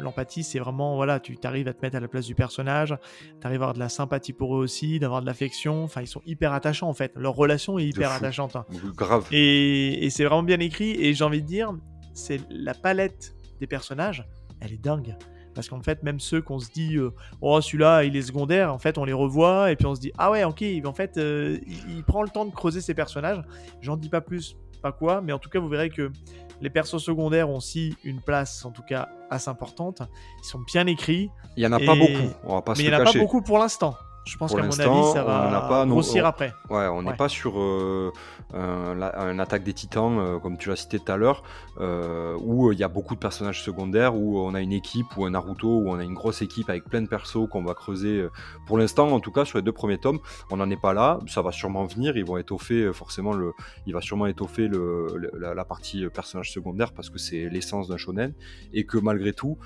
[0.00, 2.94] l'empathie, c'est vraiment, voilà, tu arrives à te mettre à la place du personnage,
[3.40, 5.84] tu arrives à avoir de la sympathie pour eux aussi, d'avoir de l'affection.
[5.84, 7.12] Enfin, ils sont hyper attachants en fait.
[7.16, 8.54] Leur relation est hyper attachante.
[8.54, 8.66] Hein.
[8.94, 9.26] Grave.
[9.32, 10.90] Et, et c'est vraiment bien écrit.
[10.90, 11.72] Et j'ai envie de dire,
[12.18, 14.26] c'est la palette des personnages,
[14.60, 15.16] elle est dingue.
[15.54, 18.78] Parce qu'en fait, même ceux qu'on se dit, euh, oh celui-là, il est secondaire, en
[18.78, 21.58] fait, on les revoit et puis on se dit, ah ouais, ok, en fait, euh,
[21.88, 23.42] il, prend le temps de creuser ses personnages.
[23.80, 26.12] J'en dis pas plus, pas quoi, mais en tout cas, vous verrez que
[26.60, 30.02] les persos secondaires ont aussi une place, en tout cas, assez importante.
[30.42, 31.30] Ils sont bien écrits.
[31.56, 33.18] Il y en a pas beaucoup, on va pas Mais il y en a pas
[33.18, 33.96] beaucoup pour l'instant.
[34.28, 36.52] Je pense qu'à mon avis, ça va pas, grossir après.
[36.68, 38.12] Ouais, on n'est pas sur euh,
[38.54, 41.42] un, attaque des titans, euh, comme tu l'as cité tout à l'heure,
[41.80, 45.24] euh, où il y a beaucoup de personnages secondaires, où on a une équipe, ou
[45.24, 48.26] un Naruto, où on a une grosse équipe avec plein de persos qu'on va creuser.
[48.66, 50.18] Pour l'instant, en tout cas, sur les deux premiers tomes,
[50.50, 51.20] on n'en est pas là.
[51.26, 52.16] Ça va sûrement venir.
[52.16, 53.52] Ils vont étoffer, forcément, le,
[53.86, 55.06] il va sûrement étoffer le,
[55.38, 58.34] la, partie personnage secondaire parce que c'est l'essence d'un shonen.
[58.74, 59.56] Et que malgré tout,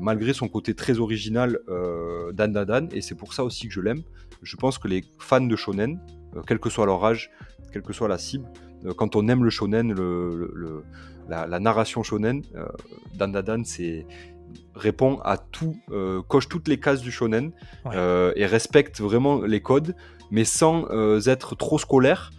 [0.00, 1.58] malgré son côté très original,
[2.32, 3.80] Dan Dan, et c'est pour ça aussi que je
[4.42, 6.00] je pense que les fans de shonen,
[6.36, 7.30] euh, quel que soit leur âge,
[7.72, 8.46] quelle que soit la cible,
[8.84, 10.84] euh, quand on aime le shonen, le,
[11.28, 12.66] la, narration shonen, euh,
[13.14, 14.06] Dan c'est
[14.74, 15.76] répond à tout,
[16.28, 17.50] coche toutes les cases du shonen
[17.92, 19.94] et respecte vraiment les codes,
[20.30, 20.86] mais sans
[21.26, 22.30] être trop scolaire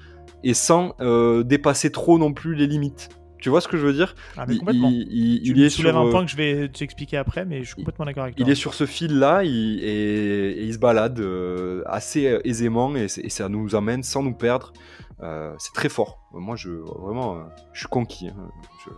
[0.44, 0.96] et sans
[1.44, 3.10] dépasser trop non plus les limites.
[3.42, 4.16] Tu vois ce que je veux dire?
[4.38, 4.90] Ah, complètement.
[4.92, 8.06] Il, tu est sur un point que je vais t'expliquer après, mais je suis complètement
[8.06, 8.46] d'accord avec toi.
[8.46, 13.76] Il est sur ce fil-là et, il se balade euh, assez aisément et, ça nous
[13.76, 14.74] amène sans nous perdre.
[15.22, 16.20] Euh, c'est très fort.
[16.34, 18.28] moi, je vraiment, je suis conquis.
[18.28, 18.50] Hein.
[18.86, 18.92] Je,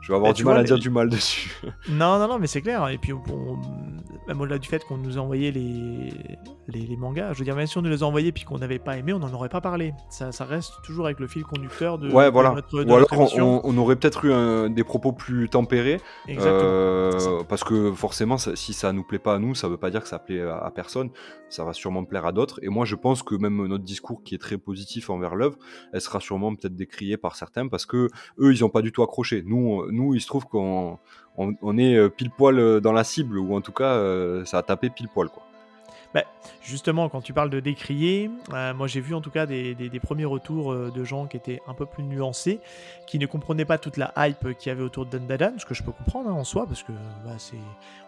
[0.00, 1.50] je vais avoir du mal à dire du mal dessus.
[1.88, 2.88] Non, non, non, mais c'est clair.
[2.88, 3.60] Et puis, bon,
[4.30, 6.12] même au-delà du fait qu'on nous a envoyé les...
[6.68, 8.78] les, mangas, je veux dire, même si on nous les a envoyés puis qu'on n'avait
[8.78, 9.92] pas aimé, on n'en aurait pas parlé.
[10.08, 12.54] Ça, ça, reste toujours avec le fil conducteur de, ouais, voilà.
[12.72, 13.08] Ou alors,
[13.64, 16.00] on, aurait peut-être eu des propos plus tempérés.
[16.28, 16.60] Exactement.
[16.60, 20.02] Euh, parce que forcément, si ça nous plaît pas à nous, ça veut pas dire
[20.02, 21.10] que ça plaît à, personne.
[21.48, 22.60] Ça va sûrement plaire à d'autres.
[22.62, 25.58] Et moi, je pense que même notre discours qui est très positif envers l'œuvre,
[25.92, 29.02] elle sera sûrement peut-être décriée par certains parce que eux, ils n'ont pas du tout
[29.02, 29.42] accroché.
[29.44, 30.98] Nous, nous, il se trouve qu'on
[31.36, 34.58] on, est euh, pile poil euh, dans la cible, ou en tout cas, euh, ça
[34.58, 35.28] a tapé pile poil.
[35.28, 35.42] Quoi.
[36.12, 36.24] Bah,
[36.62, 38.30] justement, quand tu parles de décrier,
[38.74, 41.86] moi j'ai vu en tout cas des, premiers retours de gens qui étaient un peu
[41.86, 42.60] plus nuancés,
[43.06, 45.74] qui ne comprenaient pas toute la hype qu'il y avait autour de Dandadan, ce que
[45.74, 46.92] je peux comprendre hein, en soi, parce que
[47.24, 47.56] bah, c'est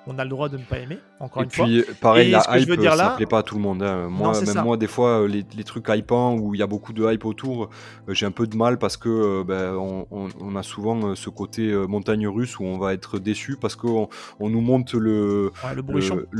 [0.06, 1.68] on a le droit de ne pas aimer, encore une fois.
[1.68, 3.82] Et puis, pareil, la hype, je veux dire ça plaît pas à tout le monde.
[3.82, 4.08] Hein.
[4.08, 7.24] Moi, même moi, des fois, les, trucs hypants où il y a beaucoup de hype
[7.24, 7.64] autour,
[8.08, 9.74] euh, j'ai un peu de mal parce que euh, ben,
[10.10, 14.08] on, a souvent euh, ce côté montagne russe où on va être déçu parce qu'on
[14.40, 15.82] on nous monte le, le,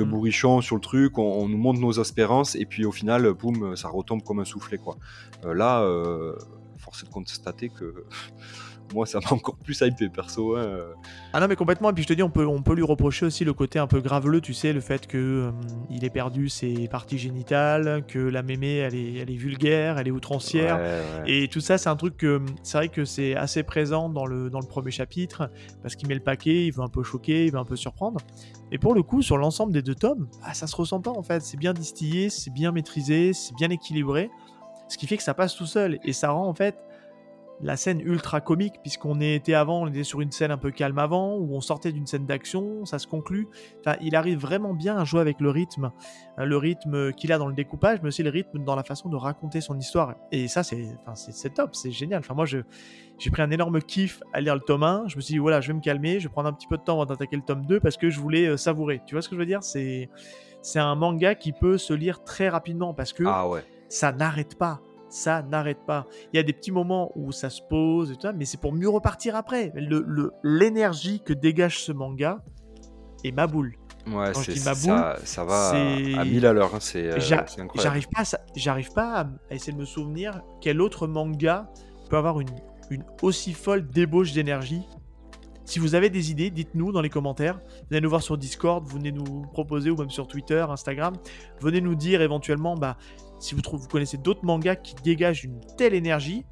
[0.05, 0.59] bourrichon.
[0.59, 0.63] Mm.
[0.63, 4.23] sur le truc, on, nous montre nos espérances et puis au final, boum, ça retombe
[4.23, 4.79] comme un soufflet.
[4.79, 4.97] Quoi.
[5.45, 5.87] là,
[6.83, 8.05] force est de constater que
[8.95, 10.57] moi ça m'a encore plus hypé perso.
[10.57, 10.79] Hein.
[11.33, 13.27] Ah non mais complètement, et puis je te dis on peut, on peut lui reprocher
[13.27, 15.51] aussi le côté un peu graveleux, tu sais, le fait que euh,
[15.91, 20.09] il ait perdu ses parties génitales, que la mémé elle est, elle est vulgaire, elle
[20.09, 20.81] est outrancière,
[21.27, 24.51] et tout ça c'est un truc que c'est vrai que c'est assez présent dans le,
[24.51, 25.51] dans le premier chapitre,
[25.83, 28.21] parce qu'il met le paquet, il veut un peu choquer, il veut un peu surprendre,
[28.73, 31.23] et pour le coup sur l'ensemble des deux tomes, ah, ça se ressent pas en
[31.23, 34.31] fait, c'est bien distillé, c'est bien maîtrisé, c'est bien équilibré,
[34.89, 36.75] ce qui fait que ça passe tout seul, et ça rend en fait
[37.63, 40.99] la scène ultra comique, puisqu'on était avant, on était sur une scène un peu calme
[40.99, 43.47] avant, où on sortait d'une scène d'action, ça se conclut.
[43.81, 45.93] Enfin, il arrive vraiment bien à jouer avec le rythme,
[46.37, 49.09] hein, le rythme qu'il a dans le découpage, mais aussi le rythme dans la façon
[49.09, 50.17] de raconter son histoire.
[50.33, 51.15] Et ça, c'est enfin,
[51.55, 52.19] top, c'est génial.
[52.19, 55.05] Enfin, moi, j'ai pris un énorme kiff à lire le tome 1.
[55.07, 56.77] Je me suis dit, voilà, je vais me calmer, je vais prendre un petit peu
[56.77, 59.03] de temps avant d'attaquer le tome 2 parce que je voulais euh, savourer.
[59.07, 59.63] Tu vois ce que je veux dire?
[59.63, 60.09] C'est
[60.79, 63.65] un manga qui peut se lire très rapidement parce que ah ouais.
[63.89, 64.81] ça n'arrête pas
[65.13, 66.07] ça n'arrête pas.
[66.33, 68.61] Il y a des petits moments où ça se pose, et tout ça, mais c'est
[68.61, 69.73] pour mieux repartir après.
[70.43, 72.43] L'énergie le, que dégage ce manga
[73.23, 73.75] est ma boule.
[74.07, 78.25] Ouais, c'est ça, ça va à 1000 à l'heure, hein, c'est euh, J'arrive pas,
[78.57, 81.71] j'arrive pas à essayer de me souvenir quel autre manga
[82.11, 82.49] peut avoir une,
[82.91, 84.83] une aussi folle débauche d'énergie.
[85.65, 87.61] Si vous avez des idées, dites-nous dans les commentaires.
[87.91, 91.15] Venez nous voir sur Discord, venez nous proposer ou même sur Twitter, Instagram.
[91.61, 92.97] Venez nous dire éventuellement bah,
[93.43, 96.45] si vous, trouvez, vous connaissez d'autres mangas qui dégagent une telle énergie,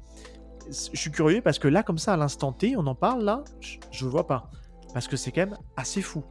[0.69, 3.43] je suis curieux parce que là, comme ça, à l'instant T, on en parle là,
[3.59, 4.49] je ne vois pas.
[4.93, 6.23] Parce que c'est quand même assez fou.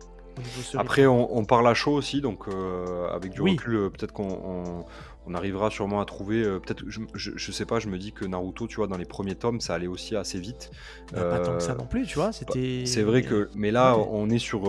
[0.75, 4.85] Après, on, parle à chaud aussi, donc euh, avec du recul, euh, peut-être qu'on
[5.27, 6.43] on, arrivera sûrement à trouver.
[6.43, 9.05] Euh, peut-être, je, je, sais pas, je me dis que Naruto, tu vois, dans les
[9.05, 10.71] premiers tomes, ça allait aussi assez vite.
[11.13, 12.33] Bah, pas tant que ça non plus, tu vois.
[12.33, 12.85] C'était.
[12.87, 14.63] C'est vrai que, mais là, on est sur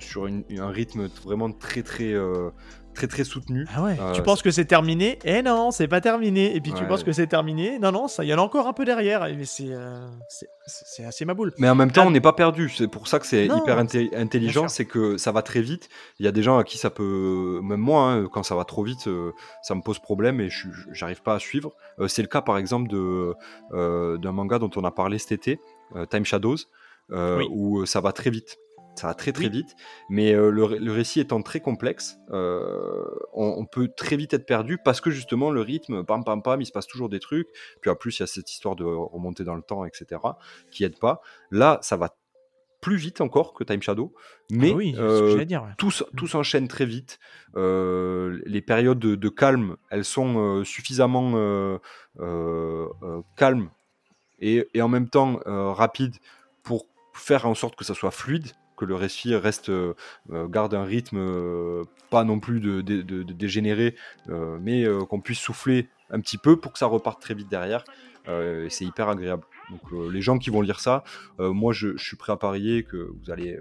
[0.00, 2.12] sur un rythme vraiment très très
[2.94, 3.66] très très soutenu.
[3.74, 3.96] Ah ouais.
[4.14, 5.18] tu penses que c'est terminé?
[5.24, 6.56] Eh non, c'est pas terminé.
[6.56, 7.78] Et puis tu penses que c'est terminé?
[7.78, 9.28] Non, non, ça, il y en a encore un peu derrière.
[9.36, 10.08] Mais c'est euh,
[10.66, 11.52] c'est assez ma boule.
[11.58, 12.70] Mais en même temps, on n'est pas perdu.
[12.70, 15.88] C'est pour ça que c'est hyper intelligent, c'est que ça va très vite.
[16.18, 18.64] Il y a des gens à qui ça peut, même moi, hein, quand ça va
[18.64, 21.72] trop vite, euh, ça me pose problème et je j'arrive pas à suivre.
[21.98, 23.34] Euh, c'est le cas par exemple de
[23.72, 25.60] d'un manga dont on a parlé cet été,
[26.10, 26.56] Time Shadows,
[27.10, 28.58] où ça va très vite.
[28.94, 29.74] Ça va très très vite,
[30.08, 35.00] mais euh, le, récit étant très complexe, euh, on, peut très vite être perdu parce
[35.00, 37.48] que justement le rythme, pam pam pam, il se passe toujours des trucs.
[37.80, 40.20] Puis en plus, il y a cette histoire de remonter dans le temps, etc.,
[40.70, 41.20] qui aide pas.
[41.50, 42.16] Là, ça va
[42.80, 44.14] plus vite encore que Time Shadow,
[44.50, 46.16] mais ah oui, euh, dire, tout, mm.
[46.16, 47.18] tout s'enchaîne très vite.
[47.56, 51.80] les périodes de, calme, elles sont suffisamment
[53.36, 53.70] calmes
[54.38, 56.16] et, et, en même temps rapides
[56.62, 58.52] pour faire en sorte que ça soit fluide
[58.84, 59.94] le récit reste euh,
[60.32, 62.80] euh, garde un rythme euh, pas non plus de,
[63.22, 63.96] dégénéré,
[64.28, 67.84] mais qu'on puisse souffler un petit peu pour que ça reparte très vite derrière.
[68.68, 69.42] c'est hyper agréable.
[69.70, 71.02] Donc les gens qui vont lire ça,
[71.38, 73.58] moi je, suis prêt à parier que vous allez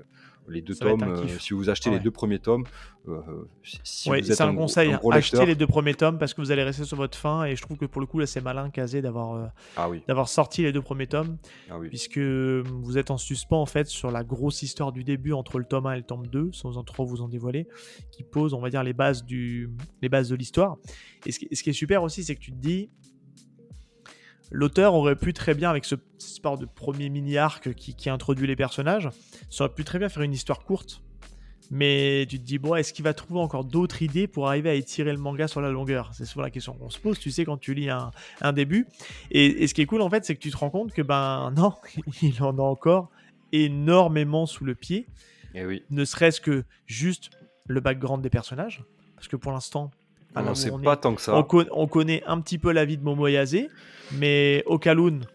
[0.48, 1.04] les deux tomes.
[1.04, 2.64] Euh, si vous achetez les deux premiers tomes,
[3.08, 3.22] euh,
[3.64, 4.96] si vous êtes c'est un, conseil.
[5.12, 7.46] achetez les deux premiers tomes parce que vous allez rester sur votre fin.
[7.46, 9.46] Et je trouve que pour le coup, là, c'est malin casé d'avoir euh,
[9.78, 10.04] ah oui.
[10.08, 11.38] d'avoir sorti les deux premiers tomes.
[11.70, 11.90] Ah oui.
[11.90, 15.66] Puisque vous êtes en suspens en fait sur la grosse histoire du début entre le
[15.66, 17.68] tome 1 et le tome 2, sans en trop vous en dévoiler,
[18.12, 19.70] qui pose, on va dire, les bases, du,
[20.02, 20.78] les bases de l'histoire.
[21.26, 22.90] Et ce qui, ce qui est super aussi, c'est que tu te dis,
[24.52, 29.10] l'auteur aurait pu très bien, avec ce sport de premier mini-arc qui, introduit les personnages,
[29.50, 31.02] ça aurait pu très bien faire une histoire courte.
[31.72, 34.74] Mais tu te dis, bon, est-ce qu'il va trouver encore d'autres idées pour arriver à
[34.74, 36.12] étirer le manga sur la longueur?
[36.14, 38.88] C'est souvent la question qu'on se pose, tu sais, quand tu lis un, début.
[39.32, 41.52] Et, ce qui est cool, en fait, c'est que tu te rends compte que, ben
[41.58, 41.74] non,
[42.22, 43.10] il en a encore
[43.52, 45.08] énormément sous le pied.
[45.56, 45.84] Et eh oui.
[45.90, 47.32] Ne serait-ce que juste
[47.68, 48.84] le background des personnages.
[49.16, 49.92] Parce que pour l'instant,
[50.36, 51.36] on sait pas tant que ça.
[51.36, 53.58] On, connaît un petit peu la vie de Momoyase,
[54.14, 55.26] mais Okaloun,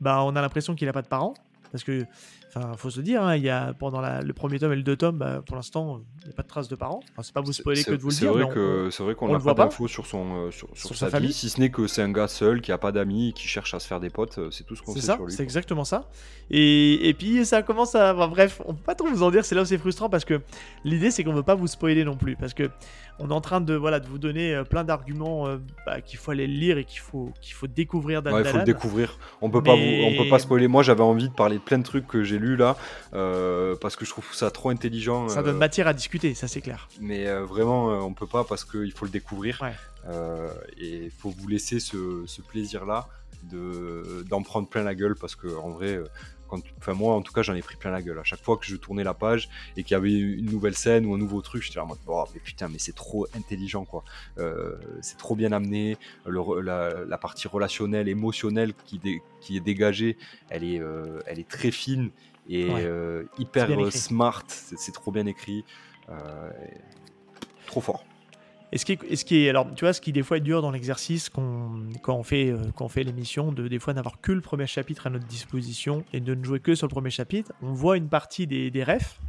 [0.00, 1.34] bah, on a l'impression qu'il n'a pas de parents.
[1.70, 2.06] Parce que
[2.54, 4.96] Enfin, faut se dire, hein, il y a, pendant le premier tome et le deux
[4.96, 7.00] tomes, bah, pour l'instant, il n'y a pas de traces de parents.
[7.12, 8.90] Enfin, c'est pas vous spoiler que de vous le dire.
[8.90, 11.70] C'est vrai qu'on n'a pas d'infos sur, son, euh, sur, sa, famille, si ce n'est
[11.70, 14.08] que c'est un gars seul qui a pas d'amis, qui cherche à se faire des
[14.08, 14.38] potes.
[14.38, 15.32] Euh, c'est tout ce qu'on sait ça, sur lui.
[15.32, 16.08] C'est exactement ça.
[16.50, 18.14] Et, et, puis ça commence à.
[18.14, 19.44] bref, on peut pas trop vous en dire.
[19.44, 20.40] C'est là où c'est frustrant parce que
[20.84, 22.70] l'idée c'est qu'on veut pas vous spoiler non plus parce que
[23.18, 25.46] on est en train de voilà de vous donner euh, plein d'arguments
[25.86, 28.22] bah, qu'il faut aller lire et qu'il faut qu'il faut découvrir.
[28.24, 29.18] il faut le découvrir.
[29.40, 30.68] On peut pas vous, on peut pas spoiler.
[30.68, 32.76] Moi, j'avais envie de parler de plein de trucs que j'ai lus là.
[33.14, 35.28] Euh, parce que je trouve ça trop intelligent.
[35.28, 36.88] Ça donne euh, matière à discuter, ça c'est clair.
[37.00, 39.60] Mais euh, vraiment, on peut pas parce qu'il faut le découvrir.
[40.78, 43.08] et il faut vous laisser ce, plaisir-là
[43.50, 46.00] d'en prendre plein la gueule parce que en vrai.
[46.48, 48.56] Quand, enfin moi en tout cas j'en ai pris plein la gueule à chaque fois
[48.56, 51.42] que je tournais la page et qu'il y avait une nouvelle scène ou un nouveau
[51.42, 54.04] truc j'étais en mode oh, mais putain mais c'est trop intelligent quoi
[55.02, 59.00] c'est trop bien amené la, partie relationnelle émotionnelle qui,
[59.40, 60.16] qui est dégagée
[60.48, 60.80] elle est,
[61.26, 62.10] elle est très fine
[62.48, 64.44] et euh, hyper euh, smart.
[64.48, 65.64] C'est trop bien écrit.
[66.08, 66.50] Euh,
[67.66, 68.04] trop fort.
[68.70, 70.42] Et ce qui, est, ce qui est, alors, tu vois, ce qui des fois est
[70.42, 74.30] dur dans l'exercice quand on fait, quand on fait l'émission, de des fois n'avoir que
[74.30, 77.52] le premier chapitre à notre disposition et de ne jouer que sur le premier chapitre,
[77.62, 79.20] on voit une partie des, des refs,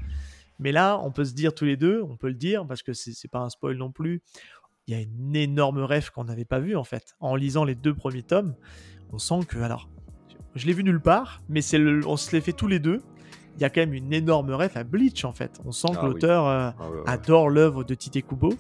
[0.60, 2.94] mais là, on peut se dire tous les deux, on peut le dire parce que
[2.94, 4.22] c'est pas un spoil non plus.
[4.88, 7.16] Il y a une énorme ref qu'on n'avait pas vu en fait.
[7.20, 8.56] En lisant les deux premiers tomes,
[9.12, 9.90] on sent que alors
[10.56, 13.02] je l'ai vu nulle part, mais c'est on se l'est fait tous les deux.
[13.56, 15.60] Il y a quand même une énorme ref à Bleach en fait.
[15.66, 18.54] On sent que ah l'auteur euh, ah adore l'œuvre de Tite Kubo.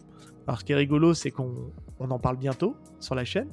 [0.49, 1.53] Alors ce qui est rigolo, c'est qu'on
[1.99, 3.49] on en parle bientôt sur la chaîne.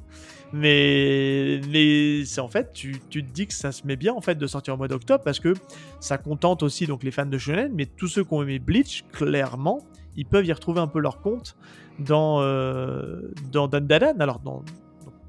[0.55, 4.23] Mais, mais c'est en fait, tu, tu, te dis que ça se met bien en
[4.23, 5.53] fait de sortir en mois d'octobre parce que
[6.01, 9.05] ça contente aussi donc les fans de shonen, mais tous ceux qui ont aimé Bleach,
[9.13, 9.81] clairement,
[10.17, 11.59] ils peuvent y retrouver un peu leur compte
[11.99, 14.19] dans euh, dans Dandadan.
[14.19, 14.65] Alors dans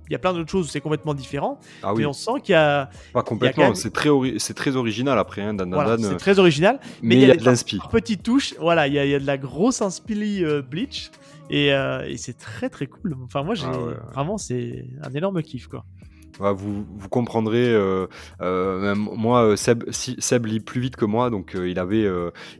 [0.09, 1.59] il y a plein d'autres choses où c'est complètement différent.
[1.83, 2.89] Ah mais on sent qu'il y a.
[3.11, 5.41] Pas complètement, c'est très, c'est très original après.
[5.41, 6.79] Hein, Dan voilà, c'est très original.
[7.01, 7.77] Mais, il y a, de l'inspi.
[7.91, 11.11] Petite touche, voilà, il y, a, il y a de la grosse inspi euh, Bleach.
[11.49, 13.15] Et, euh, et c'est très très cool.
[13.23, 15.85] Enfin, moi, j'ai ah vraiment, c'est un énorme kiff, quoi
[16.39, 17.73] vous, vous comprendrez.
[17.73, 18.07] Euh,
[18.41, 22.07] euh, moi, Seb, Seb, lit plus vite que moi, donc euh, il avait,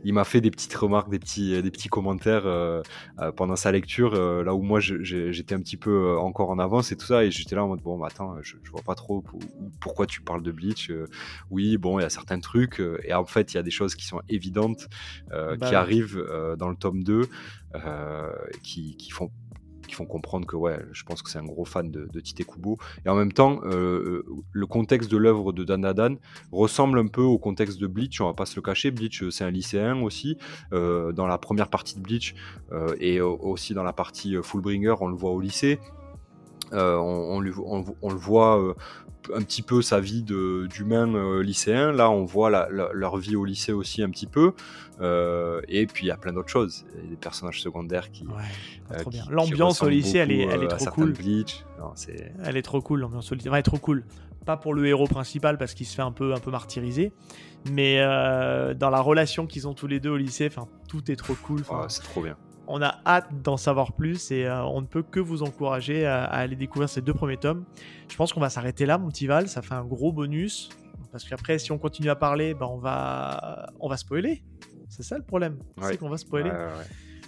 [0.04, 2.44] il m'a fait des petites remarques, des petits, des petits commentaires
[3.36, 7.06] pendant sa lecture, là où moi j'étais un petit peu encore en avance et tout
[7.06, 9.24] ça, et j'étais là en mode bon, bah, attends, je, vois pas trop
[9.80, 10.90] pourquoi tu parles de Bleach.
[11.50, 13.94] oui, bon, il y a certains trucs, et en fait, il y a des choses
[13.94, 14.88] qui sont évidentes
[15.30, 16.22] bah qui arrivent
[16.58, 17.22] dans le tome 2,
[18.62, 19.30] qui, qui font
[19.88, 22.78] qui font comprendre que ouais, je pense que c'est un gros fan de, Tite Kubo.
[23.04, 26.18] Et en même temps, euh, euh, le contexte de l'œuvre de Dan Dan
[26.52, 28.90] ressemble un peu au contexte de Bleach, on va pas se le cacher.
[28.90, 30.36] Bleach, euh, c'est un lycéen aussi.
[30.70, 32.34] dans la première partie de Bleach
[33.00, 35.78] et aussi dans la partie Fullbringer, on le voit au lycée.
[36.72, 37.40] On,
[38.02, 38.74] on, le voit
[39.34, 41.92] un petit peu sa vie d'humain euh, lycéen.
[41.92, 44.52] Là, on voit leur vie au lycée aussi un petit peu.
[45.00, 46.84] Euh, et puis, il y a plein d'autres choses.
[46.96, 48.26] Il y a des personnages secondaires qui.
[48.92, 51.12] Euh, l'ambiance au lycée, elle est, elle est trop cool.
[51.12, 51.64] Bleach.
[52.44, 53.48] elle est trop cool, l'ambiance au lycée.
[53.50, 54.04] elle est trop cool.
[54.44, 57.12] Pas pour le héros principal parce qu'il se fait un peu, un peu martyriser.
[57.70, 60.48] Mais dans la relation qu'ils ont tous les deux au lycée,
[60.88, 61.62] tout est trop cool.
[61.88, 62.36] c'est trop bien
[62.68, 66.24] on a hâte d'en savoir plus et euh, on ne peut que vous encourager à,
[66.24, 67.64] aller découvrir ces deux premiers tomes.
[68.08, 69.48] Je pense qu'on va s'arrêter là, mon petit Val.
[69.48, 70.68] Ça fait un gros bonus.
[71.10, 73.70] Parce qu'après, si on continue à parler, bah, on, va...
[73.80, 74.42] on va spoiler.
[74.88, 75.58] C'est ça le problème.
[75.80, 76.52] C'est qu'on va spoiler.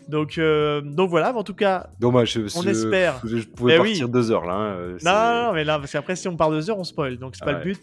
[0.08, 2.38] donc, euh, donc voilà, en tout cas, dommage.
[2.56, 3.20] On espère.
[3.24, 4.54] Je, pouvais partir deux heures là.
[4.54, 7.16] Hein, non, non, mais là, parce qu'après, si on part deux heures, on spoil.
[7.16, 7.80] Donc c'est pas le but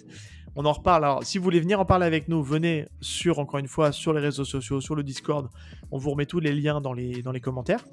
[0.57, 1.05] on en reparle.
[1.05, 4.11] Alors, si vous voulez venir en parler avec nous, venez sur, encore une fois, sur
[4.11, 5.49] les réseaux sociaux, sur le Discord.
[5.91, 7.85] On vous remet tous les liens dans les, dans les commentaires.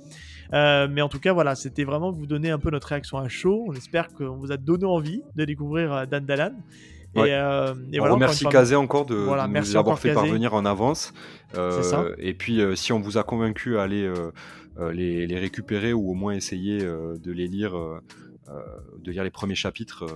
[0.55, 3.29] Euh, mais en tout cas, voilà, c'était vraiment vous donner un peu notre réaction à
[3.29, 3.67] chaud.
[3.69, 6.53] On espère qu'on vous a donné envie de découvrir euh, Dan Dalan.
[7.17, 11.13] Et, euh, et, on remercie Kazé encore de, nous avoir fait parvenir en avance.
[12.19, 14.11] et puis, si on vous a convaincu à aller
[14.91, 17.75] les, les, récupérer ou au moins essayer de les lire,
[18.99, 20.07] de lire les premiers chapitres,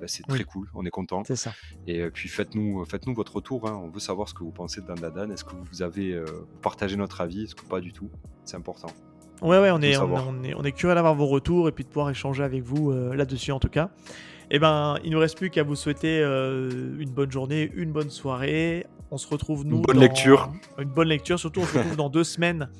[0.00, 1.22] bah, c'est très cool, on est content.
[1.26, 1.52] C'est ça.
[1.86, 3.80] Et euh, puis faites-nous faites-nous votre retour, hein.
[3.82, 6.24] on veut savoir ce que vous pensez de Dan Est-ce que vous avez euh,
[6.62, 7.44] partagé notre avis?
[7.44, 8.10] Est-ce que pas du tout?
[8.44, 8.88] C'est important.
[9.42, 11.88] Ouais, ouais, on est, on, est, on est curieux d'avoir vos retours et puis de
[11.88, 13.90] pouvoir échanger avec vous euh, là-dessus en tout cas.
[14.50, 18.86] Eh ben, il nous reste plus qu'à vous souhaiter une bonne journée, une bonne soirée.
[19.10, 19.76] On se retrouve nous.
[19.76, 20.50] Une bonne lecture.
[20.78, 22.70] Une bonne lecture, surtout on se retrouve dans deux semaines.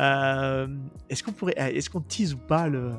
[0.00, 0.66] Euh,
[1.10, 2.92] est-ce qu'on pourrait, est-ce qu'on tease ou pas le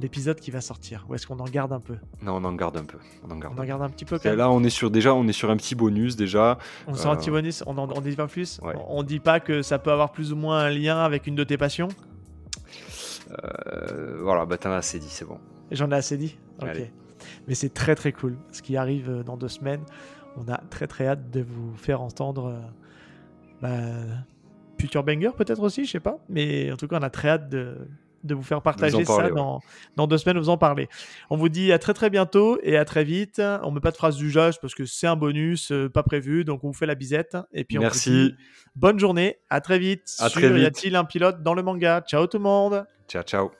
[0.00, 1.96] l'épisode qui va sortir Ou est-ce qu'on en garde un peu?
[2.22, 2.98] Non, on en garde un peu.
[3.26, 4.18] On en garde, on en garde un petit peu.
[4.18, 4.38] Quand même.
[4.38, 6.58] Là, on est sur déjà, on est sur un petit bonus déjà.
[6.86, 7.62] On sur un petit bonus.
[7.66, 8.60] On en dit pas plus?
[8.88, 11.44] On, dit pas que ça peut avoir plus ou moins un lien avec une de
[11.44, 11.88] tes passions?
[14.22, 15.38] voilà, bah t'en as assez dit, c'est bon.
[15.70, 16.36] J'en ai assez dit?
[16.62, 16.90] Ok.
[17.46, 19.82] Mais c'est très très cool ce qui arrive euh, dans deux semaines.
[20.36, 22.60] On a très très hâte de vous faire entendre euh,
[23.60, 24.16] bah,
[24.78, 26.18] Future Banger peut-être aussi, je sais pas.
[26.28, 27.76] Mais en tout cas, on a très hâte de,
[28.22, 29.60] de vous faire partager ça dans,
[29.96, 30.88] dans, deux semaines, vous en parler.
[31.30, 33.40] On vous dit à très très bientôt et à très vite.
[33.62, 36.44] On met pas de phrase du d'usage parce que c'est un bonus, euh, pas prévu,
[36.44, 37.36] donc on vous fait la bisette.
[37.52, 38.34] Et puis on Merci.
[38.76, 40.14] bonne journée, à très vite.
[40.18, 40.62] À très vite.
[40.62, 42.02] Y a-t-il un pilote dans le manga?
[42.06, 42.84] Ciao tout le monde.
[43.08, 43.59] Ciao ciao.